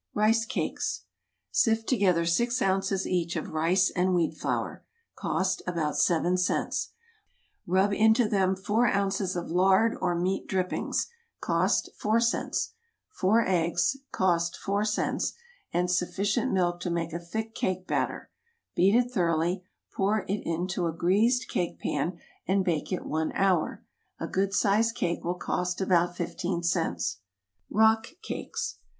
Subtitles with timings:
[0.15, 1.03] =Rice Cakes.=
[1.51, 4.83] Sift together six ounces each of rice and wheat flour,
[5.15, 6.93] (cost about seven cents,)
[7.67, 11.05] rub into them four ounces of lard or meat drippings,
[11.39, 12.73] (cost four cents,)
[13.11, 15.33] four eggs, (cost four cents,)
[15.71, 18.31] and sufficient milk to make a thick cake batter;
[18.75, 19.61] beat it thoroughly,
[19.93, 23.85] pour it into a greased cake pan, and bake it one hour.
[24.19, 27.19] A good sized cake will cost about fifteen cents.
[27.69, 28.79] =Rock Cakes.